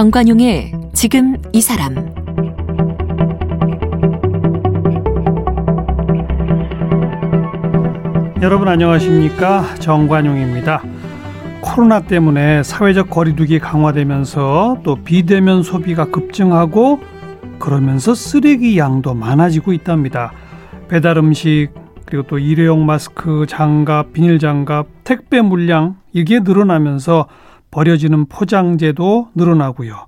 [0.00, 1.94] 정관용의 지금 이 사람
[8.40, 10.82] 여러분 안녕하십니까 정관용입니다.
[11.60, 17.00] 코로나 때문에 사회적 거리두기 강화되면서 또 비대면 소비가 급증하고
[17.58, 20.32] 그러면서 쓰레기 양도 많아지고 있답니다.
[20.88, 21.72] 배달 음식
[22.06, 27.26] 그리고 또 일회용 마스크, 장갑, 비닐 장갑, 택배 물량 이게 늘어나면서
[27.70, 30.06] 버려지는 포장재도 늘어나고요.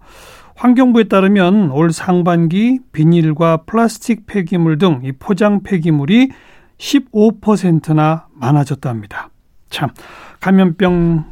[0.56, 6.30] 환경부에 따르면 올 상반기 비닐과 플라스틱 폐기물 등 이 포장 폐기물이
[6.78, 9.30] 15%나 많아졌답니다.
[9.70, 9.90] 참
[10.40, 11.24] 감염병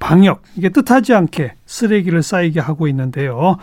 [0.00, 3.56] 방역 이게 뜻하지 않게 쓰레기를 쌓이게 하고 있는데요.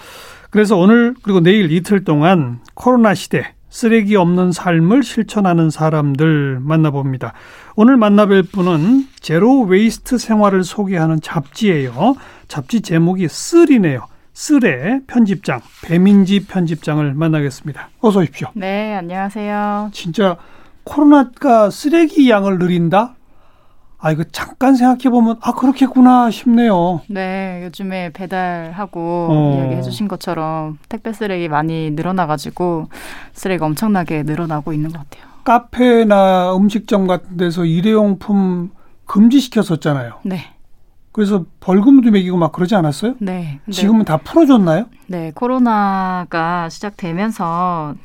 [0.50, 7.34] 그래서 오늘 그리고 내일 이틀 동안 코로나 시대 쓰레기 없는 삶을 실천하는 사람들 만나봅니다.
[7.76, 12.16] 오늘 만나뵐 분은 zero waste 생활을 소개하는 잡지예요.
[12.50, 14.06] 잡지 제목이 쓸이네요.
[14.34, 17.90] 쓸의 편집장 배민지 편집장을 만나겠습니다.
[18.02, 18.50] 어서 오십시오.
[18.54, 19.90] 네, 안녕하세요.
[19.94, 20.38] 진짜
[20.84, 23.16] 코로나가 쓰레기 양을 늘린다?
[24.04, 27.02] 아, 이거 잠깐 생각해보면, 아, 그렇겠구나 싶네요.
[27.08, 29.56] 네, 요즘에 배달하고 어.
[29.58, 32.88] 이야기해 주신 것처럼 택배 쓰레기 많이 늘어나가지고
[33.34, 35.30] 쓰레기가 엄청나게 늘어나고 있는 것 같아요.
[35.44, 38.72] 카페나 음식점 같은 데서 일회용품
[39.06, 40.16] 금지시켰었잖아요.
[40.24, 40.46] 네.
[41.12, 43.16] 그래서 벌금도 매기고 막 그러지 않았어요?
[43.20, 43.60] 네.
[43.70, 44.86] 지금은 다 풀어줬나요?
[45.08, 47.96] 네, 코로나가 시작되면서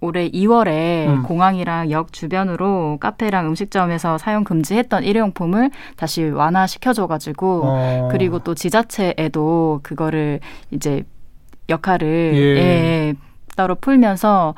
[0.00, 1.22] 올해 2월에 음.
[1.24, 8.08] 공항이랑 역 주변으로 카페랑 음식점에서 사용 금지했던 일회용품을 다시 완화시켜줘가지고 어.
[8.12, 10.38] 그리고 또 지자체에도 그거를
[10.70, 11.02] 이제
[11.68, 12.60] 역할을 예.
[12.60, 13.14] 예,
[13.56, 14.54] 따로 풀면서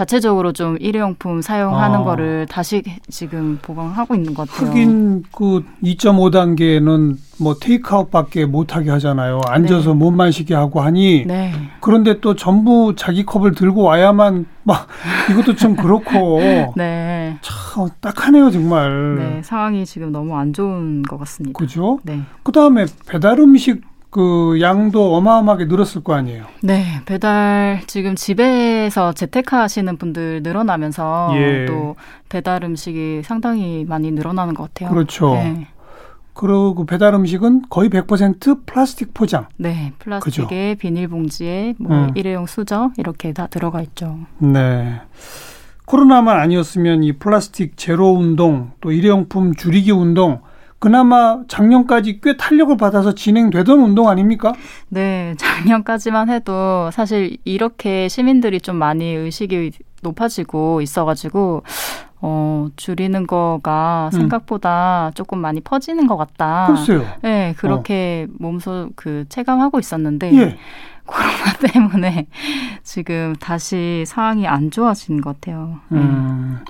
[0.00, 2.04] 자체적으로 좀 일회용품 사용하는 아.
[2.04, 4.70] 거를 다시 지금 보강하고 있는 것 같아요.
[4.70, 9.40] 하긴 그 2.5 단계는 뭐 테이크아웃밖에 못하게 하잖아요.
[9.46, 9.98] 앉아서 네.
[9.98, 11.26] 못 마시게 하고 하니.
[11.26, 11.52] 네.
[11.80, 14.86] 그런데 또 전부 자기 컵을 들고 와야만 막
[15.30, 16.40] 이것도 좀 그렇고.
[16.76, 17.36] 네.
[17.42, 19.16] 참 딱하네요 정말.
[19.18, 21.58] 네 상황이 지금 너무 안 좋은 것 같습니다.
[21.58, 21.98] 그죠?
[22.04, 22.22] 네.
[22.42, 26.44] 그 다음에 배달 음식 그 양도 어마어마하게 늘었을 거 아니에요.
[26.62, 31.66] 네, 배달 지금 집에서 재택하시는 분들 늘어나면서 예.
[31.66, 31.94] 또
[32.28, 34.90] 배달 음식이 상당히 많이 늘어나는 것 같아요.
[34.90, 35.34] 그렇죠.
[35.34, 35.68] 네.
[36.32, 39.46] 그리고 배달 음식은 거의 100% 플라스틱 포장.
[39.56, 40.78] 네, 플라스틱에 그죠?
[40.80, 42.10] 비닐봉지에 뭐 음.
[42.14, 44.18] 일회용 수저 이렇게 다 들어가 있죠.
[44.38, 45.00] 네.
[45.84, 50.40] 코로나만 아니었으면 이 플라스틱 제로 운동 또 일회용품 줄이기 운동
[50.80, 54.54] 그나마 작년까지 꽤 탄력을 받아서 진행되던 운동 아닙니까?
[54.88, 61.62] 네, 작년까지만 해도 사실 이렇게 시민들이 좀 많이 의식이 높아지고 있어가지고
[62.22, 64.18] 어, 줄이는 거가 음.
[64.18, 65.14] 생각보다 음.
[65.14, 66.66] 조금 많이 퍼지는 것 같다.
[66.68, 67.04] 글쎄요.
[67.20, 68.34] 네, 그렇게 어.
[68.38, 70.58] 몸소 그 체감하고 있었는데 예.
[71.04, 72.26] 코로나 때문에
[72.82, 75.80] 지금 다시 상황이 안 좋아진 것 같아요.
[75.92, 76.64] 음,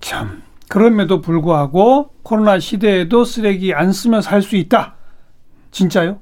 [0.00, 0.42] 참.
[0.68, 4.94] 그럼에도 불구하고 코로나 시대에도 쓰레기 안 쓰면 살 수 있다.
[5.70, 6.18] 진짜요?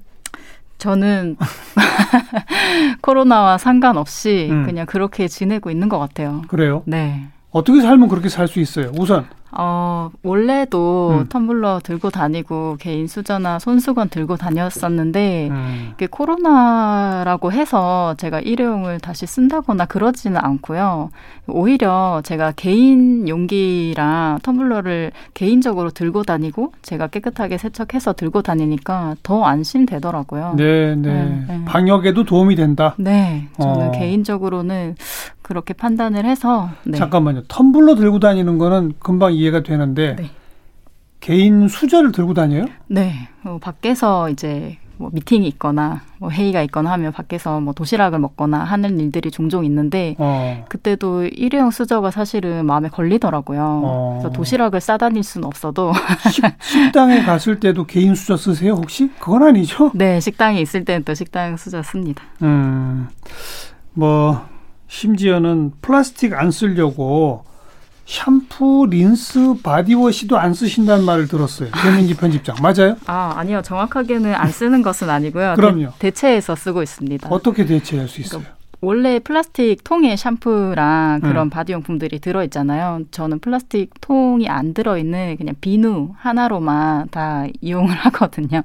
[0.79, 1.37] 저는
[3.03, 4.65] 코로나와 상관없이 음.
[4.65, 6.43] 그냥 그렇게 지내고 있는 것 같아요.
[6.49, 6.83] 그래요?
[6.87, 7.27] 네.
[7.51, 8.93] 어떻게 살면 그렇게 살 수 있어요?
[8.99, 9.27] 우선
[9.59, 11.29] 어, 원래도 음.
[11.29, 15.91] 텀블러 들고 다니고 개인 수저나 손수건 들고 다녔었는데 음.
[15.95, 21.11] 이게 코로나라고 해서 제가 일회용을 다시 쓴다거나 그러지는 않고요.
[21.47, 30.55] 오히려 제가 개인 용기랑 텀블러를 개인적으로 들고 다니고 제가 깨끗하게 세척해서 들고 다니니까 더 안심되더라고요.
[30.57, 31.13] 네, 네.
[31.13, 31.65] 네, 네.
[31.65, 32.95] 방역에도 도움이 된다.
[32.99, 33.49] 네.
[33.59, 33.91] 저는 어.
[33.93, 34.97] 개인적으로는
[35.47, 36.99] 그렇게 판단을 해서 네.
[36.99, 37.45] 잠깐만요.
[37.45, 40.31] 텀블러 들고 다니는 거는 금방 이해가 되는데 네.
[41.21, 42.67] 개인 수저를 들고 다녀요?
[42.89, 43.13] 네.
[43.45, 48.99] 어, 밖에서 이제 뭐 미팅이 있거나 뭐 회의가 있거나 하면 밖에서 뭐 도시락을 먹거나 하는
[48.99, 50.65] 일들이 종종 있는데 어.
[50.69, 53.83] 그때도 일회용 수저가 사실은 마음에 걸리더라고요.
[53.85, 54.19] 어.
[54.19, 55.93] 그래서 도시락을 싸다닐 수는 없어도
[56.33, 56.43] 식,
[56.93, 59.13] 당에 갔을 때도 개인 수저 쓰세요 혹시?
[59.21, 59.93] 그건 아니죠?
[59.95, 62.25] 네, 식당에 있을 때는 또 식당 수저 씁니다.
[62.43, 63.07] 음,
[63.93, 64.56] 뭐
[64.89, 67.45] 심지어는 플라스틱 안 쓰려고
[68.07, 71.71] 샴푸, 린스, body wash도 안 쓰신다는 말을 들었어요.
[71.83, 72.57] 최민지 편집장.
[72.63, 72.97] 맞아요?
[73.07, 73.63] 아, 아니요.
[73.63, 75.55] 정확하게는 안 쓰는 것은 아니고요.
[75.57, 75.89] 그럼요.
[75.99, 77.29] 대, 체해서 쓰고 있습니다.
[77.31, 78.41] 어떻게 대체할 수 있어요?
[78.43, 78.56] 그러니까
[78.87, 81.51] 원래 플라스틱 통에 샴푸랑 그런 음.
[81.51, 83.01] 바디용품들이 들어있잖아요.
[83.11, 88.63] 저는 플라스틱 통이 안 들어있는 그냥 비누 하나로만 다 이용을 하거든요.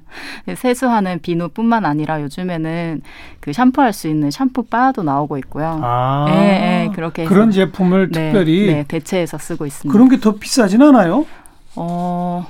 [0.55, 3.01] 세수하는 비누뿐만 아니라 요즘에는
[3.39, 5.79] 그 샴푸할 수 있는 샴푸 바도 나오고 있고요.
[5.81, 6.35] 아, 네,
[6.85, 9.91] 네, 그렇게 그런 제품을 네, 특별히 네, 대체해서 쓰고 있습니다.
[9.91, 11.25] 그런 게 더 비싸진 않아요?
[11.75, 12.45] 어.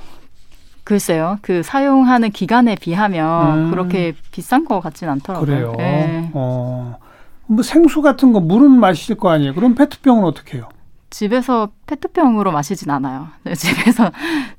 [0.84, 1.38] 글쎄요.
[1.40, 3.70] 그 사용하는 기간에 비하면 음.
[3.70, 5.46] 그렇게 비싼 것 같진 않더라고요.
[5.46, 5.72] 그래요.
[5.78, 6.28] 예.
[6.34, 6.96] 어.
[7.52, 9.54] 뭐 생수 같은 거 물은 마실 거 아니에요.
[9.54, 10.68] 그럼 페트병은 어떻게 해요?
[11.10, 13.28] 집에서 페트병으로 마시진 않아요.
[13.44, 14.10] 네, 집에서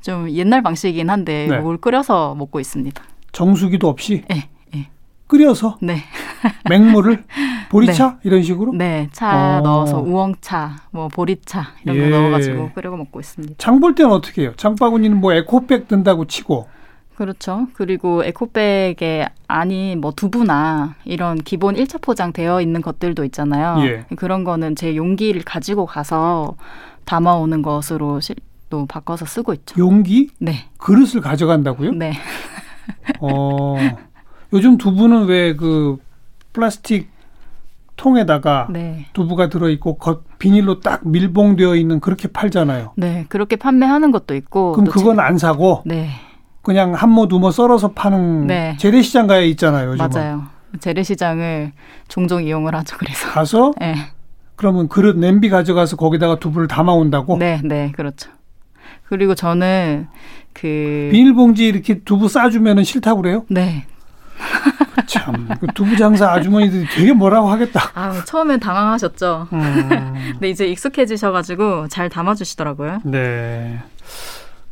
[0.01, 1.57] 좀 옛날 방식이긴 한데 네.
[1.59, 3.01] 물 끓여서 먹고 있습니다.
[3.31, 4.89] 정수기도 없이 네, 네,
[5.25, 5.97] 끓여서 네,
[6.69, 7.23] 맹물을
[7.69, 9.09] 보리차 이런 식으로 네.
[9.11, 9.61] 차 어.
[9.61, 12.09] 넣어서 우엉차, 뭐 보리차 이런 예.
[12.11, 13.55] 거 넣어가지고 끓여 먹고 있습니다.
[13.57, 14.53] 장 볼 때는 어떻게 해요?
[14.55, 16.67] 장바구니는 뭐 에코백 든다고 치고
[17.15, 17.67] 그렇죠.
[17.73, 23.77] 그리고 에코백에 아닌 뭐 두부나 이런 기본 1차 포장 되어 있는 것들도 있잖아요.
[23.85, 24.05] 예.
[24.15, 26.55] 그런 거는 제 용기를 가지고 가서
[27.05, 28.35] 담아오는 것으로 실-
[28.69, 29.75] 또 바꿔서 쓰고 있죠.
[29.77, 30.65] 용기 네.
[30.79, 31.91] 그릇을 가져간다고요?
[31.91, 32.13] 네.
[33.19, 33.75] 어.
[34.51, 35.97] 요즘 두부는 왜 그
[36.53, 37.09] 플라스틱
[37.95, 39.05] 통에다가 네.
[39.13, 42.93] 두부가 들어 있고 겉 비닐로 딱 밀봉되어 있는 그렇게 팔잖아요.
[42.97, 43.25] 네.
[43.29, 44.71] 그렇게 판매하는 것도 있고.
[44.73, 46.09] 그럼 또 그건 안 사고 제- 네.
[46.63, 48.75] 그냥 한모 두모 썰어서 파는 네.
[48.79, 49.91] 재래시장 가에 있잖아요.
[49.91, 50.09] 요즘은.
[50.09, 50.43] 맞아요.
[50.79, 51.73] 재래시장을
[52.07, 52.97] 종종 이용을 하죠.
[52.97, 53.29] 그래서.
[53.29, 53.95] 가서 네.
[54.55, 57.37] 그러면 그릇 냄비 가져가서 거기다가 두부를 담아 온다고.
[57.37, 57.61] 네.
[57.63, 57.91] 네.
[57.91, 58.31] 그렇죠.
[59.09, 60.07] 그리고 저는
[60.53, 61.09] 그.
[61.11, 63.45] 비닐봉지 이렇게 두부 싸주면은 싫다고 그래요?
[63.49, 63.85] 네.
[65.05, 67.91] 참, 그 두부 장사 아주머니들이 되게 뭐라고 하겠다.
[67.93, 69.47] 아, 처음엔 당황하셨죠.
[69.53, 69.89] 음,
[70.33, 73.01] 근데 이제 익숙해지셔가지고 잘 담아주시더라고요.
[73.03, 73.79] 네.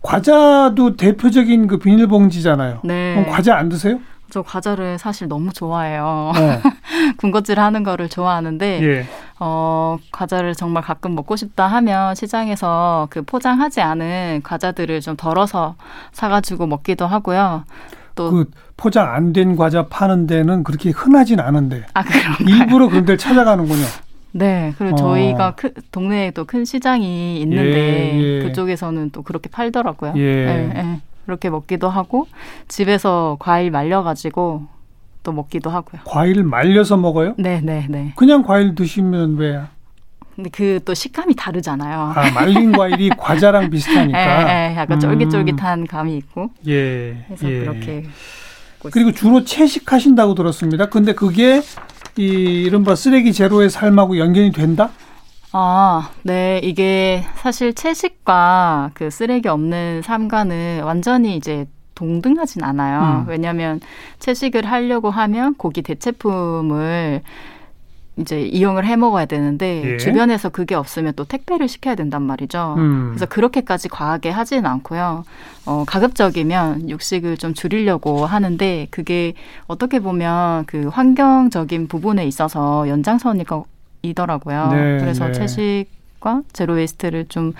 [0.01, 2.79] 과자도 대표적인 그 비닐봉지잖아요.
[2.83, 3.15] 네.
[3.15, 3.99] 그럼 과자 안 드세요?
[4.29, 6.03] 저 과자를 사실 너무 좋아해요.
[6.05, 6.31] 어,
[7.17, 9.05] 군것질 하는 거를 좋아하는데, 예.
[9.39, 15.75] 어, 과자를 정말 가끔 먹고 싶다 하면 시장에서 그 포장하지 않은 과자들을 좀 덜어서
[16.13, 17.65] 사가지고 먹기도 하고요.
[18.15, 18.45] 또, 그
[18.77, 22.35] 포장 안 된 과자 파는 데는 그렇게 흔하진 않은데 아, 그런가요?
[22.47, 23.83] 일부러 그런 데를 찾아가는군요.
[24.31, 24.73] 네.
[24.77, 24.97] 그리고 어.
[24.97, 28.43] 저희가 큰, 동네에도 큰 시장이 있는데, 예, 예.
[28.43, 30.13] 그쪽에서는 또 그렇게 팔더라고요.
[30.17, 30.21] 예.
[30.21, 31.01] 예, 예.
[31.25, 32.27] 그렇게 먹기도 하고,
[32.67, 34.65] 집에서 과일 말려가지고
[35.23, 36.01] 또 먹기도 하고요.
[36.05, 37.35] 과일을 말려서 먹어요?
[37.37, 38.13] 네, 네, 네.
[38.15, 39.61] 그냥 과일 드시면 왜?
[40.35, 42.13] 근데 그 또 식감이 다르잖아요.
[42.15, 44.19] 아, 말린 과일이 과자랑 비슷하니까.
[44.19, 44.99] 예, 예, 약간 음.
[44.99, 47.25] 쫄깃쫄깃한 감이 있고 예.
[47.29, 47.59] 해서 예.
[47.59, 48.05] 그렇게
[48.91, 50.87] 그리고 주로 채식하신다고 들었습니다.
[50.87, 51.61] 근데 그게
[52.17, 54.91] 이 이른바 쓰레기 제로의 삶하고 연결이 된다?
[55.53, 61.65] 아, 네, 이게 사실 채식과 그 쓰레기 없는 삶과는 완전히 이제
[61.95, 63.23] 동등하진 않아요.
[63.25, 63.29] 음.
[63.29, 63.79] 왜냐하면
[64.19, 67.21] 채식을 하려고 하면 고기 대체품을
[68.17, 69.97] 이제 이용을 해 먹어야 되는데 예.
[69.97, 72.75] 주변에서 그게 없으면 또 택배를 시켜야 된단 말이죠.
[72.77, 73.09] 음.
[73.09, 75.23] 그래서 그렇게까지 과하게 하지는 않고요.
[75.65, 79.33] 어, 가급적이면 육식을 좀 줄이려고 하는데 그게
[79.67, 84.67] 어떻게 보면 그 환경적인 부분에 있어서 연장선이더라고요.
[84.71, 85.31] 네, 그래서 네.
[85.31, 87.53] 채식과 zero waste를 좀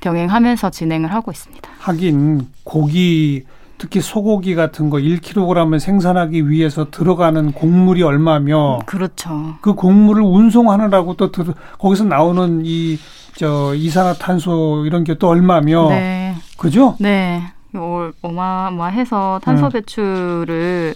[0.00, 1.68] 병행하면서 진행을 하고 있습니다.
[1.78, 3.44] 하긴 고기
[3.78, 9.56] 특히 소고기 같은 거 1kg을 생산하기 위해서 들어가는 곡물이 얼마며 그렇죠.
[9.60, 11.46] 그 곡물을 운송하느라고 또 들,
[11.78, 12.98] 거기서 나오는 이
[13.38, 16.34] 저 이산화탄소 이런 게 또 얼마며 네.
[16.56, 16.96] 그죠?
[16.98, 17.40] 네.
[17.74, 19.70] 어, 어마어마해서 탄소 음.
[19.70, 20.94] 배출을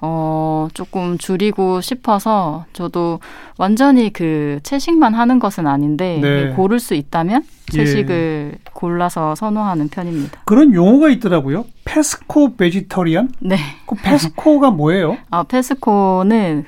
[0.00, 3.18] 어 조금 줄이고 싶어서 저도
[3.56, 6.52] 완전히 그 채식만 하는 것은 아닌데 네.
[6.54, 7.42] 고를 수 있다면
[7.74, 7.76] 예.
[7.76, 10.42] 채식을 골라서 선호하는 편입니다.
[10.44, 11.64] 그런 용어가 있더라고요.
[11.84, 13.30] 페스코 베지터리안?
[13.40, 13.56] 네.
[13.86, 15.16] 그 페스코가 뭐예요?
[15.30, 16.64] 아 페스코는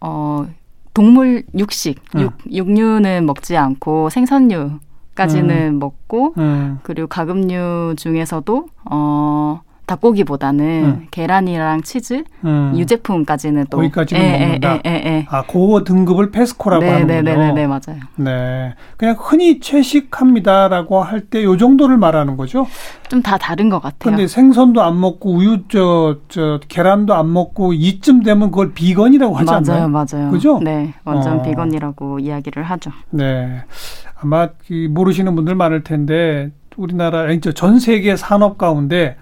[0.00, 0.46] 어
[0.94, 2.20] 동물 육식, 음.
[2.20, 6.78] 육, 육류는 먹지 않고 생선류까지는 먹고 음.
[6.82, 11.06] 그리고 가금류 중에서도 어 닭고기보다는 음.
[11.10, 12.72] 계란이랑 치즈 음.
[12.76, 14.74] 유제품까지는 또 거기까지는 예, 먹는다?
[14.74, 15.26] 예, 예, 예.
[15.28, 17.22] 아, 그 등급을 페스코라고 네, 하는군요.
[17.22, 18.00] 네, 네, 네, 네, 맞아요.
[18.16, 18.74] 네.
[18.96, 22.66] 그냥 흔히 채식합니다라고 할 때 요 정도를 말하는 거죠.
[23.08, 23.98] 좀 다 다른 것 같아요.
[24.16, 29.44] 근데 생선도 안 먹고 우유 저, 저 계란도 안 먹고 이쯤 되면 그걸 비건이라고 하지
[29.46, 29.88] 맞아요, 않나요?
[29.88, 30.30] 맞아요.
[30.30, 30.58] 그죠?
[30.62, 31.42] 네, 완전 어.
[31.42, 32.90] 비건이라고 이야기를 하죠.
[33.10, 33.62] 네.
[34.20, 39.16] 아마 그 모르시는 분들 많을 텐데 우리나라 아니 저전 세계 산업 가운데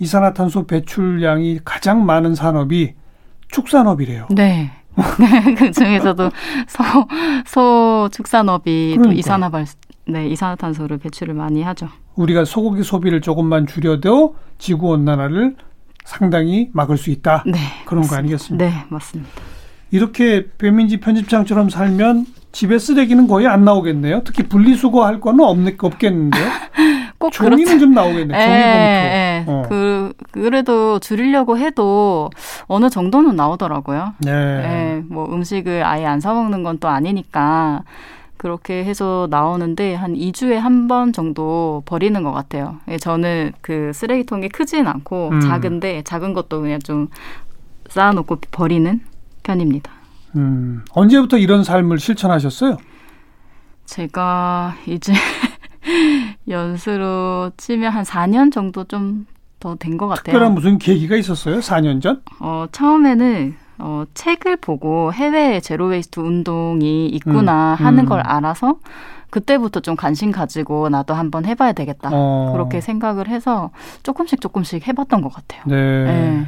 [0.00, 2.94] 이산화탄소 배출량이 가장 많은 산업이
[3.48, 4.28] 축산업이래요.
[4.30, 4.72] 네.
[5.56, 6.30] 그 중에서도
[6.66, 6.82] 소,
[7.46, 9.18] 소 축산업이 또 그러니까.
[9.18, 9.66] 이산화발,
[10.08, 11.88] 네, 이산화탄소를 배출을 많이 하죠.
[12.16, 15.56] 우리가 소고기 소비를 조금만 줄여도 지구 온난화를
[16.04, 17.44] 상당히 막을 수 있다.
[17.46, 17.58] 네.
[17.84, 18.18] 그런 거 맞습니다.
[18.18, 18.64] 아니겠습니까?
[18.64, 19.30] 네, 맞습니다.
[19.90, 24.22] 이렇게 배민지 편집장처럼 살면 집에 쓰레기는 거의 안 나오겠네요.
[24.24, 26.44] 특히 분리수거 할 거는 없, 없겠는데요.
[27.20, 27.78] 꼭 종이는 그렇지.
[27.78, 28.34] 좀 나오겠네.
[28.34, 28.74] 예, 종이 봉투.
[29.14, 29.44] 예.
[29.46, 29.62] 어.
[29.68, 32.30] 그, 그래도 줄이려고 해도
[32.66, 34.14] 어느 정도는 나오더라고요.
[34.20, 34.30] 네.
[34.32, 37.82] 예, 뭐 음식을 아예 안 사 먹는 건 또 아니니까
[38.38, 42.78] 그렇게 해서 나오는데 한 2주에 한 번 정도 버리는 것 같아요.
[42.88, 45.40] 예, 저는 그 쓰레기통이 크진 않고 음.
[45.42, 47.08] 작은데 작은 것도 그냥 좀
[47.90, 48.98] 쌓아놓고 버리는
[49.42, 49.92] 편입니다.
[50.36, 52.78] 음, 언제부터 이런 삶을 실천하셨어요?
[53.84, 55.12] 제가 이제
[56.48, 59.26] 연수로 치면 한 4년 정도 좀
[59.60, 60.22] 더 된 것 같아요.
[60.32, 61.58] 특별한 무슨 계기가 있었어요?
[61.58, 62.22] 4년 전?
[62.40, 68.08] 어, 처음에는 어, 책을 보고 해외 제로웨이스트 운동이 있구나 음, 하는 음.
[68.08, 68.76] 걸 알아서
[69.28, 72.08] 그때부터 좀 관심 가지고 나도 한번 해봐야 되겠다.
[72.10, 72.52] 어.
[72.54, 73.70] 그렇게 생각을 해서
[74.02, 75.60] 조금씩 조금씩 해봤던 것 같아요.
[75.66, 76.04] 네.
[76.04, 76.46] 네.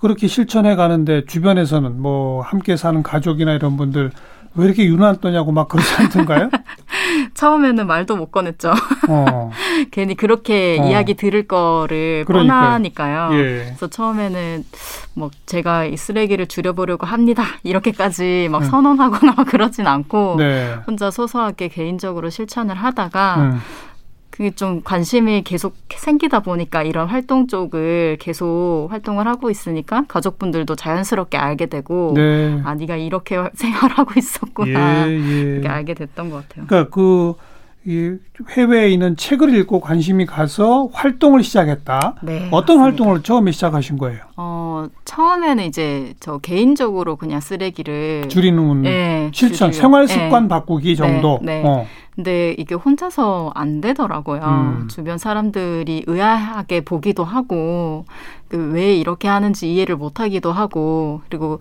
[0.00, 4.12] 그렇게 실천해 가는데 주변에서는 뭐 함께 사는 가족이나 이런 분들
[4.54, 6.48] 왜 이렇게 유난 떠냐고 막 그러지 않던가요?
[7.36, 8.72] 처음에는 말도 못 꺼냈죠.
[9.08, 9.50] 어.
[9.92, 10.88] 괜히 그렇게 어.
[10.88, 12.60] 이야기 들을 거를 그러니까요.
[12.60, 13.30] 뻔하니까요.
[13.34, 13.64] 예.
[13.66, 14.64] 그래서 처음에는
[15.14, 17.44] 뭐 제가 이 쓰레기를 줄여보려고 합니다.
[17.62, 18.68] 이렇게까지 막 음.
[18.68, 20.74] 선언하거나 막 그러진 않고 네.
[20.86, 23.60] 혼자 소소하게 개인적으로 실천을 하다가 음.
[24.36, 31.38] 그게 좀 관심이 계속 생기다 보니까 이런 활동 쪽을 계속 활동을 하고 있으니까 가족분들도 자연스럽게
[31.38, 32.60] 알게 되고 네.
[32.64, 35.40] 아 네가 이렇게 생활하고 있었구나 예, 예.
[35.54, 36.66] 이렇게 알게 됐던 것 같아요.
[36.66, 38.18] 그러니까 그이
[38.50, 42.16] 해외에 있는 책을 읽고 관심이 가서 활동을 시작했다.
[42.22, 42.82] 네, 어떤 맞습니다.
[42.82, 44.20] 활동을 처음에 시작하신 거예요?
[44.36, 50.48] 어 처음에는 이제 저 개인적으로 그냥 쓰레기를 줄이는 네, 실천, 줄이려- 생활 습관 네.
[50.48, 51.38] 바꾸기 정도.
[51.42, 51.66] 네, 네.
[51.66, 51.86] 어.
[52.16, 54.40] 근데 이게 혼자서 안 되더라고요.
[54.42, 54.88] 음.
[54.88, 58.04] 주변 사람들이 의아하게 보기도 하고
[58.48, 61.60] 그 왜 이렇게 하는지 이해를 못 하기도 하고 그리고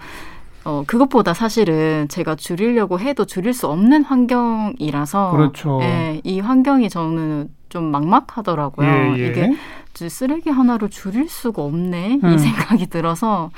[0.64, 5.80] 어 그것보다 사실은 제가 줄이려고 해도 줄일 수 없는 환경이라서 그렇죠.
[5.84, 8.88] 예, 이 환경이 저는 좀 막막하더라고요.
[8.88, 9.28] 예, 예.
[9.28, 9.56] 이게
[9.94, 12.34] 주- 쓰레기 하나로 줄일 수가 없네 음.
[12.34, 13.52] 이 생각이 들어서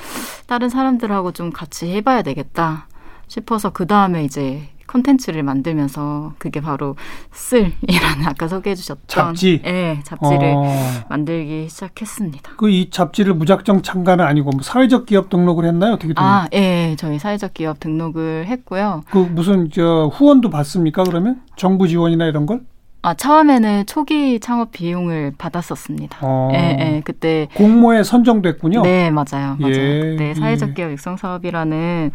[0.48, 2.88] 다른 사람들하고 좀 같이 해봐야 되겠다
[3.28, 4.68] 싶어서 그 다음에 이제
[5.02, 6.96] 컨텐츠를 만들면서 그게 바로
[7.32, 9.62] 쓸이라는 아까 소개해 주셨던 잡지?
[9.66, 10.66] 예, 잡지를 어.
[11.10, 12.52] 만들기 시작했습니다.
[12.58, 15.94] 그 이 잡지를 무작정 참가는 아니고 뭐 사회적 기업 등록을 했나요?
[15.94, 19.04] 어떻게 된 아, 예, 저희 사회적 기업 등록을 했고요.
[19.10, 21.04] 그 무슨 저 후원도 받습니까?
[21.04, 22.62] 그러면 정부 지원이나 이런 걸?
[23.08, 26.18] 아, 처음에는 초기 창업 비용을 받았었습니다.
[26.24, 26.50] 어.
[26.52, 26.58] 예,
[26.98, 28.82] 예, 그때 공모에 선정됐군요.
[28.82, 29.56] 네, 맞아요.
[29.60, 29.74] 맞아요.
[29.74, 30.74] 예, 그때 사회적 예.
[30.74, 32.12] 기업 육성 사업이라는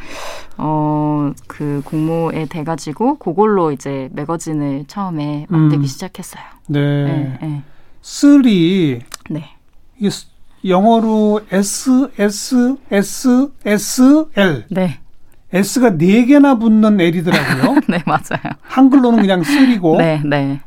[0.59, 5.87] 어, 그 공모에 돼 가지고 그걸로 이제 매거진을 처음에 만들기 음.
[5.87, 6.43] 시작했어요.
[6.69, 7.05] 네.
[7.05, 7.39] 네.
[7.41, 7.63] 네.
[8.03, 9.45] 쓸이 네.
[9.99, 10.27] 이게 스-
[10.63, 14.99] 영어로 S S S S L 네.
[15.55, 17.81] S가 네 개나 붙는 L이더라고요.
[17.89, 18.53] 네, 맞아요.
[18.61, 20.61] 한글로는 그냥 쓸이고 네, 네.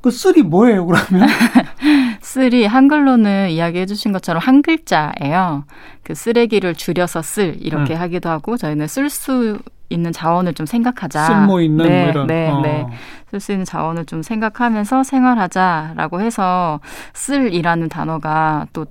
[0.00, 1.28] 그 쓸이 뭐예요, 그러면?
[2.20, 5.64] 쓸이 한글로는 이야기해 주신 것처럼 한 글자예요.
[6.02, 8.00] 그 쓰레기를 줄여서 쓸 이렇게 음.
[8.00, 9.58] 하기도 하고 저희는 쓸 수
[9.90, 11.24] 있는 자원을 좀 생각하자.
[11.24, 12.26] 쓸모 있는 네, 뭐 이런.
[12.26, 12.60] 네, 어.
[12.60, 12.86] 네.
[13.30, 16.80] 쓸 수 있는 자원을 좀 생각하면서 생활하자라고 해서
[17.14, 18.86] 쓸이라는 단어가 또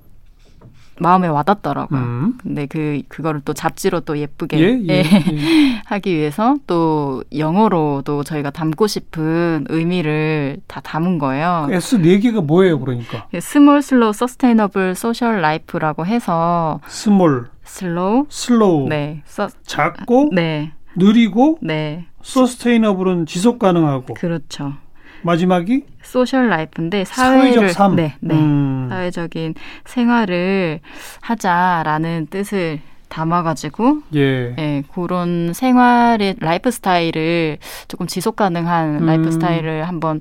[1.00, 2.00] 마음에 와닿더라고요.
[2.00, 2.38] 음.
[2.42, 5.82] 근데 그 그거를 또 잡지로 또 예쁘게 예, 예, 예.
[5.86, 11.68] 하기 위해서 또 영어로도 저희가 담고 싶은 의미를 다 담은 거예요.
[11.72, 13.28] S 네 개가 뭐예요, 그러니까?
[13.40, 19.22] small slow sustainable social life라고 해서 small, slow slow, 네.
[19.26, 20.72] 서, 작고 네.
[20.96, 22.08] 느리고 네.
[22.22, 24.74] sustainable은 지속 가능하고 그렇죠.
[25.22, 27.74] 마지막이 social life인데 사회를.
[27.96, 28.36] 네, 네.
[28.36, 28.88] 음.
[28.90, 29.56] 사회적인
[29.86, 30.80] 생활을
[31.22, 34.56] 하자라는 뜻을 담아가지고 예.
[34.58, 37.58] 예, 그런 생활의 life style을
[37.88, 39.06] 조금 지속 가능한 음.
[39.06, 40.20] life style을 한번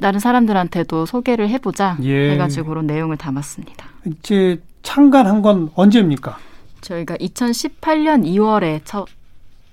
[0.00, 2.32] 다른 사람들한테도 소개를 해보자 예.
[2.32, 3.86] 해가지고 그런 내용을 담았습니다.
[4.06, 6.36] 이제 창간한 건 언제입니까?
[6.80, 9.06] 저희가 2018년 2월에 첫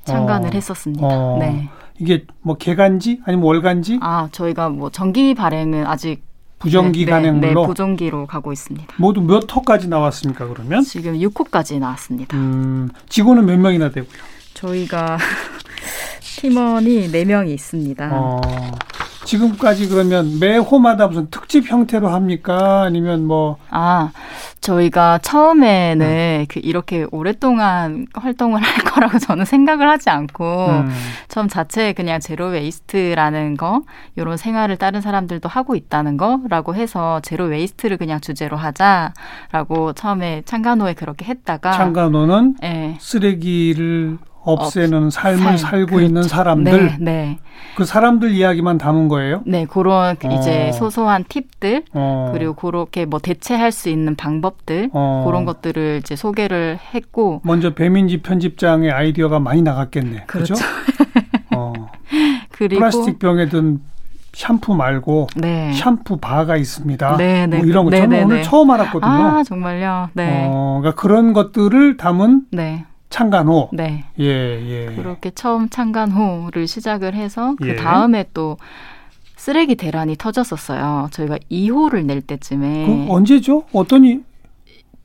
[0.05, 0.51] 창간을 어.
[0.53, 1.07] 했었습니다.
[1.07, 1.37] 어.
[1.39, 1.69] 네.
[2.01, 6.23] 이게 뭐 개간지 아니면 월간지 아, 저희가 뭐 정기 발행은 아직
[6.57, 8.95] 부정기 네, 간행물로 네, 부정기로 가고 있습니다.
[8.97, 10.47] 모두 몇 호까지 나왔습니까?
[10.47, 12.35] 그러면 지금 6호까지 나왔습니다.
[12.37, 14.19] 음, 직원은 몇 명이나 되고요?
[14.55, 15.17] 저희가
[16.21, 18.09] 팀원이 4명이 있습니다.
[18.11, 18.41] 어,
[19.23, 22.83] 지금까지 그러면 매 호마다 무슨 특집 형태로 합니까?
[22.83, 24.11] 아니면 뭐 아,
[24.61, 26.45] 저희가 처음에는 네.
[26.49, 30.89] 그 이렇게 오랫동안 활동을 할 거라고 저는 생각을 하지 않고 음,
[31.27, 33.81] 처음 자체에 그냥 zero waste라는 거,
[34.15, 40.93] 이런 생활을 다른 사람들도 하고 있다는 거라고 해서 zero waste를 그냥 주제로 하자라고 처음에 창간호에
[40.93, 42.97] 그렇게 했다가 창간호는 예.
[42.99, 46.05] 쓰레기를 없애는 삶을 살, 살고 그렇죠.
[46.05, 47.39] 있는 사람들 네, 네.
[47.75, 49.43] 그 사람들 이야기만 담은 거예요?
[49.45, 50.71] 네, 그런 그 이제 어.
[50.71, 55.23] 소소한 팁들 어, 그리고 그렇게 뭐 대체할 수 있는 방법들 어.
[55.25, 60.23] 그런 것들을 이제 소개를 했고 먼저 배민지 편집장의 아이디어가 많이 나갔겠네.
[60.25, 60.55] 그렇죠?
[60.55, 60.65] 그렇죠.
[61.55, 61.73] 어,
[62.51, 63.79] 그리고 플라스틱 병에 든
[64.33, 65.73] 샴푸 말고 네.
[65.73, 67.17] 샴푸 바가 있습니다.
[67.17, 67.57] 네, 네.
[67.57, 68.43] 뭐 이런 거 네, 저는 네, 오늘 네.
[68.43, 69.11] 처음 알았거든요.
[69.11, 70.09] 아, 정말요?
[70.13, 70.47] 네.
[70.49, 72.85] 어, 그러니까 그런 것들을 담은 네.
[73.11, 73.69] 창간호.
[73.73, 74.05] 네.
[74.19, 74.95] 예, 예.
[74.95, 77.67] 그렇게 처음 창간호를 시작을 해서 예.
[77.67, 78.57] 그 다음에 또
[79.35, 81.09] 쓰레기 대란이 터졌었어요.
[81.11, 83.65] 저희가 2호를 낼 때쯤에 그 언제죠?
[83.73, 84.19] 어떤 이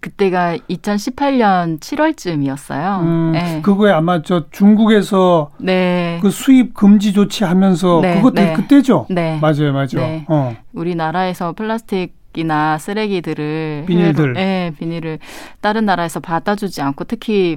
[0.00, 3.00] 그때가 2018년 7월쯤이었어요.
[3.00, 3.60] 음, 네.
[3.62, 6.18] 그거에 아마 저 중국에서 네.
[6.22, 8.52] 그 수입 금지 조치하면서 네, 그것도 네.
[8.52, 9.06] 그때죠.
[9.10, 9.38] 네.
[9.40, 9.86] 맞아요, 맞아요.
[9.94, 10.24] 네.
[10.28, 10.54] 어.
[10.72, 14.24] 우리나라에서 플라스틱 이나 쓰레기들을 비닐들.
[14.24, 15.18] 해외로- 네, 비닐을
[15.62, 17.56] 다른 나라에서 받아주지 않고 특히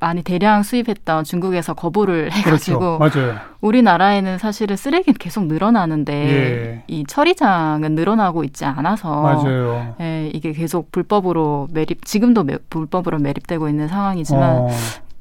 [0.00, 3.20] 많이 대량 수입했던 중국에서 거부를 해가지고 그렇죠.
[3.20, 3.38] 맞아요.
[3.60, 6.82] 우리나라에는 사실은 쓰레기는 계속 늘어나는데 예.
[6.88, 9.94] 이 처리장은 늘어나고 있지 않아서 맞아요.
[10.00, 14.68] 예, 이게 계속 불법으로 매립 지금도 매- 불법으로 매립되고 있는 상황이지만 어,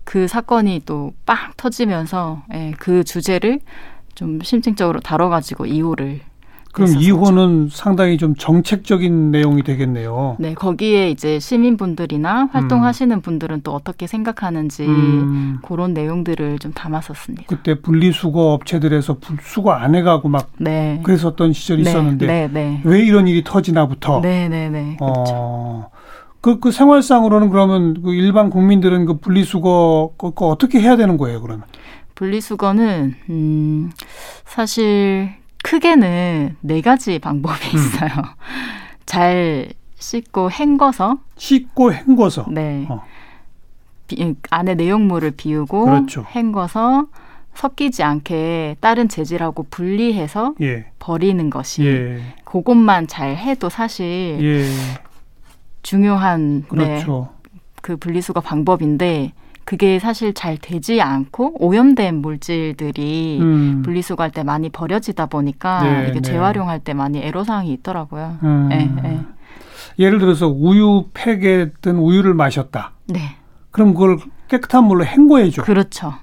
[0.06, 3.60] 그 사건이 또 빵 터지면서 예, 그 주제를
[4.16, 6.20] 좀 심층적으로 다뤄가지고 2호를
[6.72, 6.90] 그럼.
[6.92, 10.36] 2호는 상당히 좀 정책적인 내용이 되겠네요.
[10.40, 17.46] 네 거기에 이제 시민분들이나 활동하시는 분들은 또 어떻게 생각하는지 음, 그런 내용들을 좀 담았었습니다.
[17.48, 21.00] 그때 분리수거 업체들에서 분- 수거 안 해가고 막 네.
[21.04, 22.82] 그랬었던 시절이 네, 있었는데 네, 네.
[22.86, 24.22] 왜 이런 일이 터지나부터.
[24.22, 24.96] 네, 네, 네.
[25.00, 25.34] 그렇죠.
[25.34, 25.90] 어,
[26.42, 31.42] 그, 그 생활상으로는 그러면 그 일반 국민들은 그 분리수거 그, 그 어떻게 해야 되는 거예요,
[31.42, 31.64] 그러면?
[32.16, 33.92] 분리수거는 음
[34.46, 35.30] 사실
[35.74, 37.76] 크게는 네 가지 방법이 음.
[37.76, 38.10] 있어요.
[39.06, 42.48] 잘 씻고 헹궈서 씻고 헹궈서.
[42.50, 43.04] 네 어.
[44.08, 46.26] 비- 안에 내용물을 비우고 그렇죠.
[46.34, 47.06] 헹궈서
[47.54, 50.88] 섞이지 않게 다른 재질하고 분리해서 예.
[50.98, 52.22] 버리는 것이 예.
[52.46, 54.66] 그것만 잘 해도 사실 예.
[55.84, 57.30] 중요한 네, 그렇죠.
[57.84, 59.34] 그 분리수거 방법인데
[59.70, 63.84] 그게 사실 잘 되지 않고 오염된 물질들이 음.
[63.84, 66.22] 분리수거할 때 많이 버려지다 보니까 네, 이게 네.
[66.22, 68.40] 재활용할 때 많이 애로사항이 있더라고요.
[68.42, 68.70] 음.
[68.70, 69.22] 네, 네.
[70.00, 72.94] 예를 들어서 우유 팩에 든 우유를 마셨다.
[73.06, 73.20] 네,
[73.70, 75.62] 그럼 그걸 깨끗한 물로 헹궈야죠.
[75.62, 76.16] 그렇죠.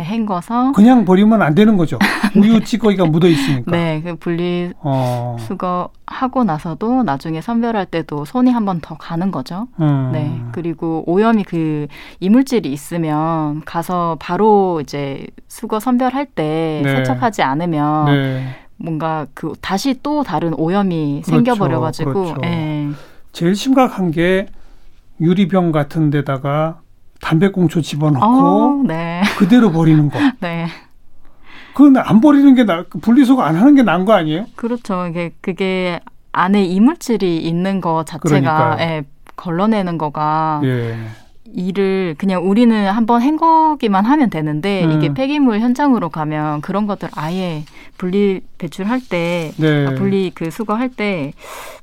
[0.00, 1.98] 네, 헹궈서 그냥 버리면 안 되는 거죠.
[2.36, 3.70] 우유 찌꺼기가 묻어 있으니까.
[3.70, 5.88] 네, 그 분리수거 어.
[6.06, 9.66] 하고 나서도 나중에 선별할 때도 손이 한 번 더 가는 거죠.
[9.80, 10.10] 음.
[10.12, 10.40] 네.
[10.52, 11.86] 그리고 오염이 그
[12.20, 16.96] 이물질이 있으면 가서 바로 이제 수거 선별할 때 네.
[16.96, 18.46] 세척하지 않으면 네.
[18.76, 22.36] 뭔가 그 다시 또 다른 오염이 그렇죠, 생겨버려가지고 그렇죠.
[22.44, 22.88] 예.
[23.32, 24.46] 제일 심각한 게
[25.20, 26.80] 유리병 같은 데다가
[27.20, 30.18] 담배꽁초 집어넣고 어, 네, 그대로 버리는 거.
[30.40, 30.66] 네,
[31.74, 34.46] 그건 안 버리는 게 나, 분리수거 안 하는 게 나은 거 아니에요?
[34.56, 35.06] 그렇죠.
[35.06, 36.00] 이게 그게
[36.32, 38.76] 안에 이물질이 있는 거 자체가 그러니까요.
[38.80, 39.02] 예,
[39.36, 40.96] 걸러내는 거가 예.
[41.52, 44.92] 일을 그냥 우리는 한번 헹궈기만 하면 되는데 음.
[44.92, 47.64] 이게 폐기물 현장으로 가면 그런 것들 아예
[47.98, 49.86] 분리 배출할 때 네.
[49.88, 51.32] 아, 분리 그 수거할 때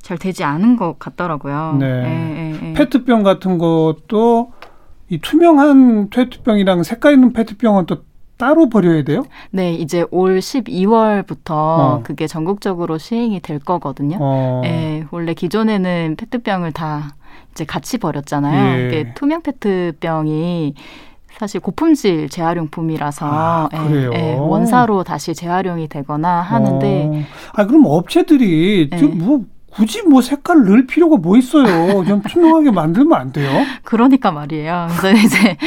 [0.08, 1.76] 잘 되지 않은 것 같더라고요.
[1.82, 1.86] 네.
[1.86, 2.74] 예, 예, 예.
[2.76, 4.54] 페트병 같은 것도
[5.10, 8.04] 이 투명한 페트병이랑 색깔 있는 페트병은 또
[8.38, 9.24] 따로 버려야 돼요?
[9.52, 12.02] 네, 이제 올 12월부터 어.
[12.04, 14.18] 그게 전국적으로 시행이 될 거거든요.
[14.20, 14.62] 어.
[14.66, 17.16] 예, 원래 기존에는 페트병을 다
[17.52, 18.80] 이제 같이 버렸잖아요.
[18.80, 18.88] 예.
[18.88, 20.76] 이게 투명 페트병이
[21.38, 24.10] 사실 고품질 재활용품이라서 아, 예?
[24.14, 27.24] 예, 원사로 다시 재활용이 되거나 하는데 어.
[27.54, 28.98] 아 그럼 업체들이 네.
[28.98, 29.46] 지금 뭐
[29.78, 32.04] 굳이 뭐 색깔 넣을 필요가 뭐 있어요?
[32.04, 33.64] 좀 투명하게 만들면 안 돼요?
[33.84, 34.88] 그러니까 말이에요.
[35.00, 35.58] 그래서 이제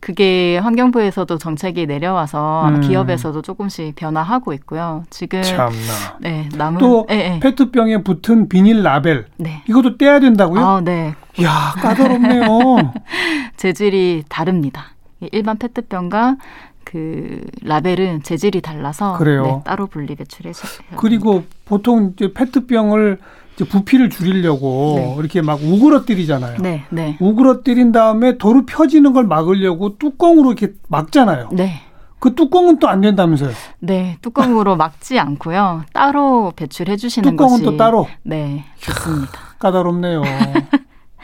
[0.00, 2.80] 그게 환경부에서도 정책이 내려와서 음.
[2.80, 5.04] 기업에서도 조금씩 변화하고 있고요.
[5.08, 6.18] 지금 참나.
[6.20, 7.40] 네 남은 또 예, 예.
[7.40, 9.62] 페트병에 붙은 비닐 라벨 네.
[9.68, 10.60] 이것도 떼야 된다고요?
[10.60, 11.14] 아, 네.
[11.38, 12.92] 이야 까다롭네요.
[13.56, 14.86] 재질이 다릅니다.
[15.30, 16.38] 일반 페트병과
[16.82, 19.42] 그 라벨은 재질이 달라서 그래요?
[19.44, 23.18] 네, 따로 분리 배출해서 그리고 보통 이제 페트병을
[23.64, 25.16] 부피를 줄이려고 네.
[25.18, 26.58] 이렇게 막 우그러뜨리잖아요.
[26.60, 27.16] 네, 네.
[27.20, 31.50] 우그러뜨린 다음에 도로 펴지는 걸 막으려고 뚜껑으로 이렇게 막잖아요.
[31.52, 31.80] 네.
[32.18, 33.52] 그 뚜껑은 또 안 된다면서요?
[33.78, 35.84] 네, 뚜껑으로 막지 않고요.
[35.94, 39.32] 따로 배출해 주시는 뚜껑은 것이 또 따로 네, 좋습니다.
[39.58, 40.22] 까다롭네요.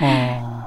[0.01, 0.67] 어.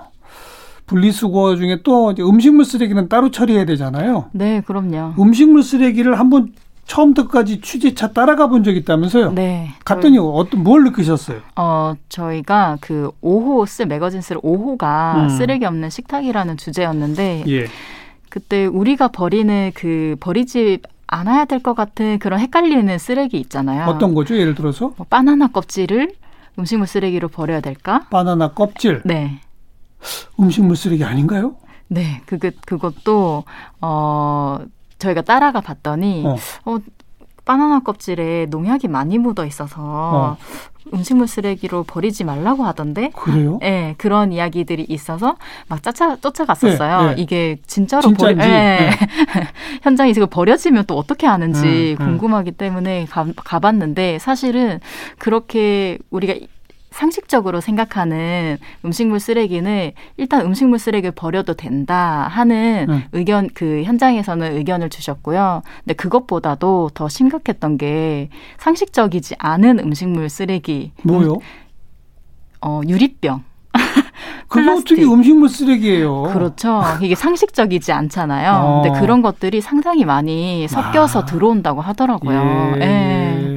[0.86, 4.26] 분리수거 중에 또 음식물 쓰레기는 따로 처리해야 되잖아요.
[4.34, 5.14] 네, 그럼요.
[5.20, 6.52] 음식물 쓰레기를 한번
[7.10, 9.32] 처음부터까지 취재차 따라가 본적 있다면서요?
[9.34, 9.70] 네.
[9.86, 11.40] 갔더니 어떤 뭘 느끼셨어요?
[11.56, 15.30] 어, 저희가 그 5호 쓰 매거진스를 5호가 음.
[15.30, 17.68] 쓰레기 없는 식탁이라는 주제였는데 예.
[18.30, 23.86] 그때 우리가 버리는 그 버리지 않아야 될 것 같은 그런 헷갈리는 쓰레기 있잖아요.
[23.88, 24.36] 어떤 거죠?
[24.38, 26.14] 예를 들어서 뭐 바나나 껍질을
[26.58, 28.08] 음식물 쓰레기로 버려야 될까?
[28.10, 29.40] 바나나 껍질 네.
[30.40, 31.56] 음식물 쓰레기 아닌가요?
[31.88, 32.22] 네.
[32.26, 33.44] 그게 그것도
[33.82, 34.60] 어
[35.00, 36.36] 저희가 따라가 봤더니 어.
[36.66, 36.78] 어
[37.46, 40.38] 바나나 껍질에 농약이 많이 묻어 있어서 어.
[40.94, 43.12] 음식물 쓰레기로 버리지 말라고 하던데.
[43.16, 43.58] 그래요?
[43.62, 45.36] 네, 그런 이야기들이 있어서
[45.68, 47.02] 막 쫓아, 쫓아갔었어요.
[47.02, 47.22] 네, 네.
[47.22, 48.46] 이게 진짜로 버리, 네.
[48.90, 48.92] 네.
[49.82, 52.18] 현장에서 버려지면 또 어떻게 하는지 음, 음.
[52.18, 54.80] 궁금하기 때문에 가, 가봤는데 사실은
[55.18, 56.36] 그렇게 우리가
[57.00, 63.04] 상식적으로 생각하는 음식물 쓰레기는 일단 음식물 쓰레기를 버려도 된다 하는 음.
[63.14, 65.62] 의견 그 현장에서는 의견을 주셨고요.
[65.86, 70.92] 근데 그것보다도 더 심각했던 게 상식적이지 않은 음식물 쓰레기.
[71.04, 71.38] 뭐요?
[72.62, 73.44] 어, 유리병.
[74.50, 76.24] 그게 어떻게 음식물 쓰레기예요?
[76.24, 76.82] 그렇죠.
[77.02, 78.52] 이게 상식적이지 않잖아요.
[78.52, 78.82] 어.
[78.82, 81.26] 근데 그런 것들이 상당히 많이 섞여서 아.
[81.26, 82.74] 들어온다고 하더라고요.
[82.78, 82.82] 예.
[82.82, 83.49] 예.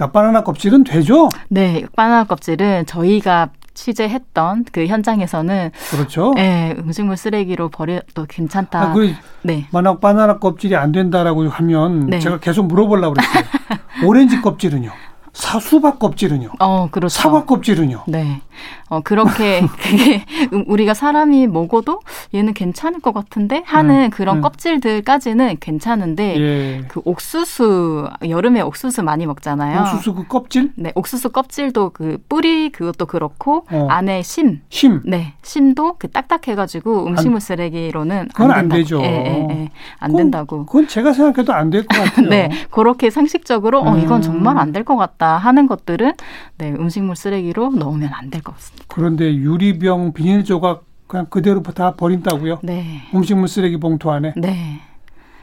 [0.00, 1.28] 그러니까 바나나 껍질은 되죠?
[1.48, 6.32] 네, 바나나 껍질은 저희가 취재했던 그 현장에서는 그렇죠.
[6.34, 8.80] 네, 음식물 쓰레기로 버려도 괜찮다.
[8.80, 9.66] 아, 그 네.
[9.70, 12.18] 만약 바나나 껍질이 안 된다라고 하면 네.
[12.18, 13.44] 제가 계속 물어보려고 그랬어요.
[14.06, 14.90] 오렌지 껍질은요?
[15.32, 16.50] 사수박 껍질은요?
[16.60, 17.08] 어, 그렇죠.
[17.20, 18.04] 사과 껍질은요?
[18.08, 18.40] 네.
[18.88, 20.24] 어, 그렇게 그게
[20.66, 22.00] 우리가 사람이 먹어도
[22.34, 24.42] 얘는 괜찮을 것 같은데 하는 음, 그런 음.
[24.42, 26.84] 껍질들까지는 괜찮은데 예.
[26.88, 29.80] 그 옥수수 여름에 옥수수 많이 먹잖아요.
[29.82, 30.72] 옥수수 그 껍질?
[30.76, 33.86] 네, 옥수수 껍질도 그 뿌리 그것도 그렇고 어.
[33.88, 34.60] 안에 심.
[34.68, 35.00] 심.
[35.04, 39.00] 네, 심도 그 딱딱해 가지고 음식물 쓰레기로는 그건 안, 안 되죠.
[39.00, 39.70] 예, 예, 예.
[40.00, 40.66] 안 그건, 된다고.
[40.66, 42.26] 그건 제가 생각해도 안 될 것 같아요.
[42.28, 42.50] 네.
[42.70, 46.14] 그렇게 상식적으로 어 이건 정말 안 될 것 같다 하는 것들은
[46.58, 48.86] 네, 음식물 쓰레기로 넣으면 안 될 것 같습니다.
[48.88, 52.60] 그런데 유리병 비닐 조각 그냥 그대로 다 버린다고요?
[52.62, 53.02] 네.
[53.14, 54.32] 음식물 쓰레기 봉투 안에?
[54.36, 54.80] 네.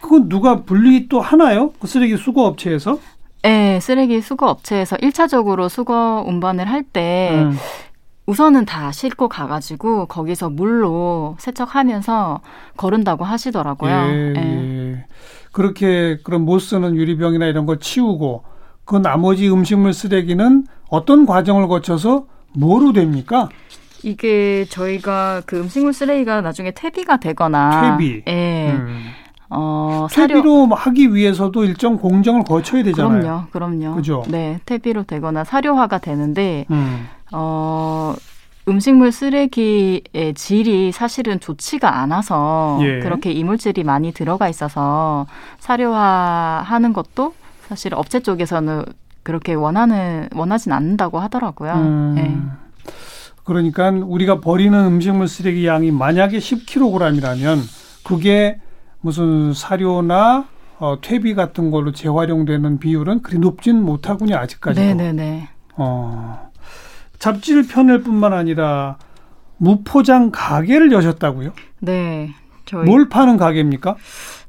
[0.02, 1.72] 그건 누가 분리 또 하나요?
[1.80, 2.98] 그 쓰레기 수거 업체에서?
[3.44, 7.56] 네, 쓰레기 수거 업체에서 1차적으로 수거 운반을 할때 음.
[8.26, 12.42] 우선은 다 싣고 가가지고 거기서 물로 세척하면서
[12.76, 13.92] 거른다고 하시더라고요.
[13.92, 14.42] 예, 예.
[14.94, 15.06] 예.
[15.52, 18.44] 그렇게 그런 못 쓰는 유리병이나 이런 거 치우고
[18.88, 23.50] 그 나머지 음식물 쓰레기는 어떤 과정을 거쳐서 뭐로 됩니까?
[24.02, 28.24] 이게 저희가 그 음식물 쓰레기가 나중에 퇴비가 되거나 퇴비.
[28.28, 28.72] 예.
[28.72, 29.04] 음.
[29.50, 33.48] 어, 퇴비로 하기 위해서도 일정 공정을 거쳐야 되잖아요.
[33.52, 33.96] 그럼요, 그럼요.
[33.96, 34.24] 그죠?
[34.28, 37.08] 네, 퇴비로 되거나 사료화가 되는데, 음.
[37.32, 38.14] 어,
[38.70, 43.00] 음식물 쓰레기의 질이 사실은 좋지가 않아서 예.
[43.00, 45.28] 그렇게 이물질이 많이 들어가 있어서
[45.60, 47.34] 사료화하는 것도
[47.68, 48.86] 사실 업체 쪽에서는
[49.24, 51.74] 그렇게 원하는 원하진 않는다고 하더라고요.
[51.74, 52.16] 음.
[52.16, 52.38] 네.
[53.44, 57.60] 그러니까 우리가 버리는 음식물 쓰레기 양이 만약에 10kg이라면
[58.06, 58.60] 그게
[59.02, 60.48] 무슨 사료나
[60.80, 64.80] 어, 퇴비 같은 걸로 재활용되는 비율은 그리 높진 못하군요 아직까지.
[64.80, 65.50] 네네네.
[65.78, 66.52] 어,
[67.20, 68.98] 잡지를 펴낼 뿐만 아니라
[69.58, 71.52] 무포장 가게를 여셨다고요?
[71.80, 72.30] 네.
[72.66, 73.96] 저희 뭘 파는 가게입니까?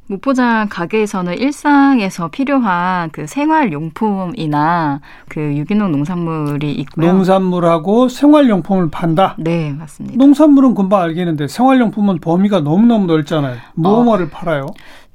[0.09, 7.13] 무포장 가게에서는 일상에서 필요한 그 생활용품이나 그 유기농 농산물이 있고요.
[7.13, 9.37] 농산물하고 생활용품을 판다?
[9.39, 10.17] 네, 맞습니다.
[10.17, 13.59] 농산물은 금방 알겠는데 생활용품은 범위가 너무너무 넓잖아요.
[13.75, 14.67] 뭐뭐를 어, 팔아요?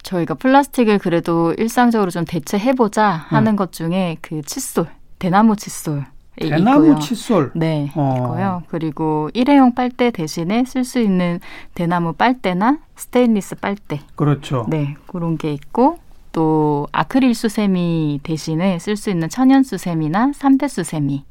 [0.03, 3.55] 저희가 플라스틱을 그래도 일상적으로 좀 대체해보자 하는 음.
[3.55, 6.05] 것 중에 그 칫솔, 대나무 칫솔
[6.39, 6.99] 대나무 있고요.
[6.99, 7.51] 칫솔.
[7.53, 8.15] 네, 어.
[8.17, 8.63] 있고요.
[8.67, 11.39] 그리고 일회용 빨대 대신에 쓸 수 있는
[11.75, 13.99] 대나무 빨대나 스테인리스 빨대.
[14.15, 14.65] 그렇죠.
[14.69, 15.97] 네, 그런 게 있고
[16.31, 21.23] 또 아크릴 수세미 대신에 쓸 수 있는 천연 수세미나 삼대 수세미.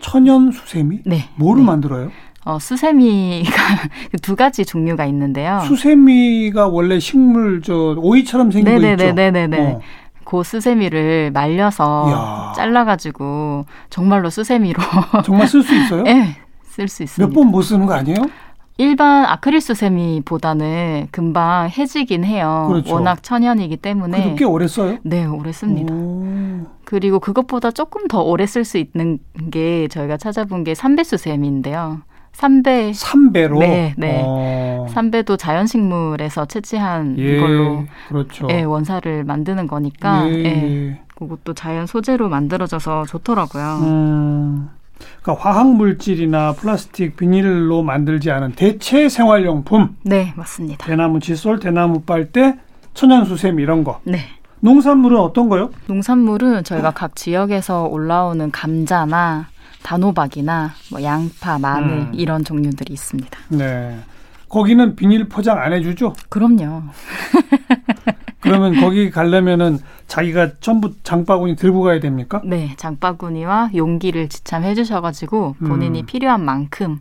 [0.00, 1.00] 천연 수세미?
[1.06, 1.28] 네.
[1.36, 1.66] 뭐로 네.
[1.66, 2.10] 만들어요?
[2.44, 3.52] 어, 수세미가
[4.22, 5.60] 두 가지 종류가 있는데요.
[5.66, 8.96] 수세미가 원래 식물 저 오이처럼 생긴 네네네네네네.
[8.96, 9.14] 거 있죠.
[9.14, 9.72] 네네네.
[9.72, 9.80] 어.
[10.30, 12.52] 고 수세미를 말려서 이야.
[12.54, 14.80] 잘라가지고 정말로 수세미로
[15.24, 16.04] 정말 쓸 수 있어요?
[16.04, 17.26] 네, 쓸 수 있습니다.
[17.28, 18.18] 몇 번 못 쓰는 거 아니에요?
[18.78, 22.66] 일반 아크릴 수세미보다는 금방 해지긴 해요.
[22.68, 22.94] 그렇죠.
[22.94, 24.36] 워낙 천연이기 때문에.
[24.38, 24.98] 꽤 오래 써요?
[25.02, 25.92] 네, 오래 씁니다.
[25.92, 26.64] 오.
[26.84, 29.18] 그리고 그것보다 조금 더 오래 쓸 수 있는
[29.50, 32.02] 게 저희가 찾아본 게 삼배수세미인데요.
[32.40, 32.94] 삼배.
[32.94, 33.58] 삼배로.
[33.58, 34.22] 네, 네.
[34.24, 34.86] 어.
[34.88, 38.48] 삼배도 자연식물에서 채취한 예, 걸로 그렇죠.
[38.50, 40.44] 예, 원사를 만드는 거니까 예.
[40.44, 41.00] 예.
[41.16, 43.80] 그것도 자연 소재로 만들어져서 좋더라고요.
[43.82, 44.70] 음.
[45.22, 49.96] 그러니까 화학 물질이나 플라스틱, 비닐로 만들지 않은 대체 생활용품.
[50.02, 50.86] 네, 맞습니다.
[50.86, 52.56] 대나무 칫솔, 대나무 빨대,
[52.94, 54.00] 천연수세미 이런 거.
[54.04, 54.20] 네.
[54.60, 55.70] 농산물은 어떤 거요?
[55.88, 59.48] 농산물은 저희가 각 지역에서 올라오는 감자나
[59.82, 62.12] 단호박이나 뭐 양파, 마늘 음.
[62.14, 63.38] 이런 종류들이 있습니다.
[63.48, 63.98] 네.
[64.48, 66.14] 거기는 비닐 포장 안 해주죠?
[66.28, 66.82] 그럼요.
[68.40, 72.40] 그러면 거기 가려면은 자기가 전부 장바구니 들고 가야 됩니까?
[72.44, 76.06] 네, 장바구니와 용기를 지참해 주셔가지고 본인이 음.
[76.06, 77.00] 필요한 만큼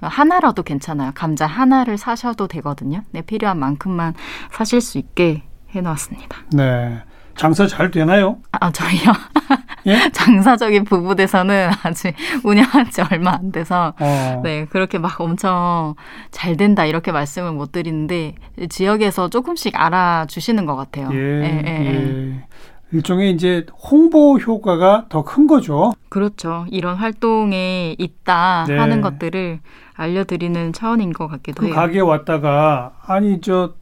[0.00, 1.12] 하나라도 괜찮아요.
[1.14, 3.02] 감자 하나를 사셔도 되거든요.
[3.12, 4.14] 네, 필요한 만큼만
[4.50, 6.36] 사실 수 있게 해놓았습니다.
[6.52, 7.02] 네.
[7.36, 8.38] 장사 잘 되나요?
[8.52, 9.12] 아, 저희요?
[9.86, 10.08] 예?
[10.12, 12.14] 장사적인 부분에서는 아직
[12.44, 14.40] 운영한 지 얼마 안 돼서 어.
[14.44, 15.94] 네, 그렇게 막 엄청
[16.30, 18.34] 잘 된다 이렇게 말씀을 못 드리는데
[18.68, 21.08] 지역에서 조금씩 알아주시는 것 같아요.
[21.12, 21.94] 예, 예, 예, 예.
[21.94, 22.44] 예.
[22.92, 25.92] 일종의 이제 홍보 효과가 더 큰 거죠.
[26.10, 26.66] 그렇죠.
[26.70, 28.76] 이런 활동에 있다 네.
[28.76, 29.60] 하는 것들을
[29.94, 31.74] 알려드리는 차원인 것 같기도 그 해요.
[31.74, 33.72] 가게 왔다가 아니 저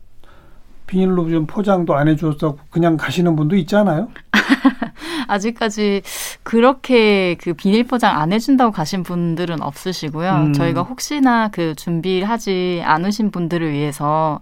[0.90, 4.08] 비닐로 좀 포장도 안 해줘서 그냥 가시는 분도 있잖아요.
[5.28, 6.02] 아직까지
[6.42, 10.32] 그렇게 그 비닐 포장 안 해준다고 가신 분들은 없으시고요.
[10.32, 10.52] 음.
[10.52, 14.40] 저희가 혹시나 그 준비하지 않으신 분들을 위해서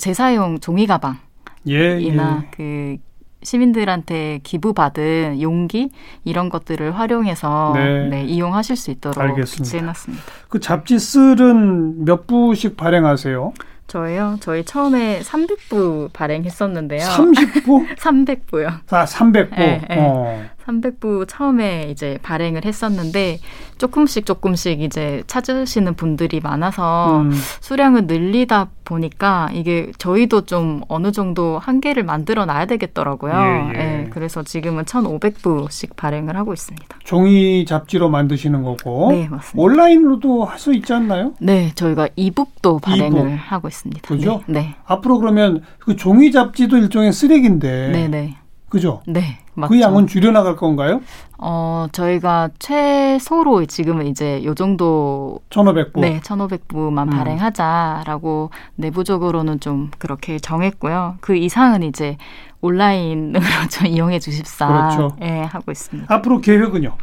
[0.00, 1.20] 재사용 종이 가방이나
[1.68, 2.48] 예, 예.
[2.50, 2.96] 그
[3.44, 5.90] 시민들한테 기부받은 용기
[6.24, 8.08] 이런 것들을 활용해서 네.
[8.08, 9.62] 네, 이용하실 수 있도록 알겠습니다.
[9.62, 10.24] 배치해놨습니다.
[10.48, 13.52] 그 잡지 쓸은 몇 부씩 발행하세요?
[13.86, 14.38] 저희요.
[14.40, 17.00] 저희 처음에 300부 발행했었는데요.
[17.00, 17.96] 30부?
[17.96, 18.80] 300부요.
[18.90, 19.50] 아, 300부.
[19.56, 19.96] 네, 네.
[20.00, 20.44] 어.
[20.66, 23.38] 300부 처음에 이제 발행을 했었는데
[23.78, 31.58] 조금씩 조금씩 이제 찾으시는 분들이 많아서 음, 수량을 늘리다 보니까 이게 저희도 좀 어느 정도
[31.58, 33.32] 한계를 만들어 놔야 되겠더라고요.
[33.32, 33.80] 예, 예.
[34.04, 36.98] 예, 그래서 지금은 1,500부씩 발행을 하고 있습니다.
[37.04, 39.62] 종이 잡지로 만드시는 거고 네, 맞습니다.
[39.62, 41.34] 온라인으로도 할 수 있지 않나요?
[41.40, 43.38] 네, 저희가 이북도 발행을 이북.
[43.48, 44.08] 하고 있습니다.
[44.08, 44.40] 그죠?
[44.46, 44.76] 네.
[44.86, 48.36] 앞으로 그러면 그 종이 잡지도 일종의 쓰레기인데 네, 네.
[48.70, 49.02] 그죠?
[49.06, 49.70] 네, 맞죠.
[49.70, 51.00] 그 양은 줄여나갈 건가요?
[51.38, 56.00] 어, 저희가 최소로 지금은 이제 요 정도 1,500부.
[56.00, 57.10] 네, 1,500부만 음.
[57.10, 61.16] 발행하자라고 내부적으로는 좀 그렇게 정했고요.
[61.20, 62.16] 그 이상은 이제
[62.60, 63.40] 온라인으로
[63.70, 64.66] 좀 이용해 주십사.
[64.66, 65.16] 그렇죠.
[65.22, 66.12] 예, 하고 있습니다.
[66.14, 66.96] 앞으로 계획은요?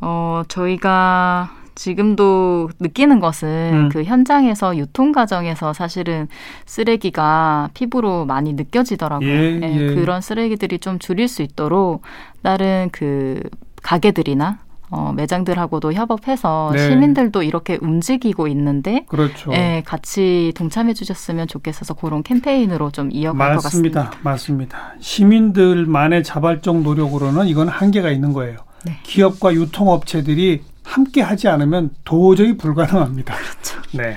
[0.00, 3.88] 어, 저희가 지금도 느끼는 것은 음.
[3.88, 6.26] 그 현장에서 유통 과정에서 사실은
[6.66, 9.28] 쓰레기가 피부로 많이 느껴지더라고요.
[9.28, 9.94] 예, 예.
[9.94, 12.02] 그런 쓰레기들이 좀 줄일 수 있도록
[12.42, 13.40] 다른 그
[13.82, 14.58] 가게들이나
[14.90, 16.88] 어, 매장들하고도 협업해서 네.
[16.88, 19.52] 시민들도 이렇게 움직이고 있는데 그렇죠.
[19.52, 24.04] 예, 같이 동참해 주셨으면 좋겠어서 그런 캠페인으로 좀 이어갈 것 맞습니다.
[24.04, 24.30] 같습니다.
[24.30, 24.94] 맞습니다.
[24.98, 28.56] 시민들만의 자발적 노력으로는 이건 한계가 있는 거예요.
[28.84, 28.98] 네.
[29.02, 33.34] 기업과 유통업체들이 함께 하지 않으면 도저히 불가능합니다.
[33.34, 33.80] 그렇죠.
[33.92, 34.16] 네.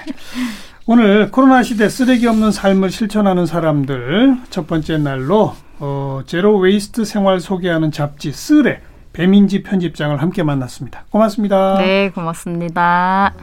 [0.86, 7.40] 오늘 코로나 시대 쓰레기 없는 삶을 실천하는 사람들 첫 번째 날로 어, zero waste 생활
[7.40, 8.82] 소개하는 잡지 쓸의
[9.14, 11.06] 배민지 편집장을 함께 만났습니다.
[11.10, 11.78] 고맙습니다.
[11.80, 13.34] 네, 고맙습니다.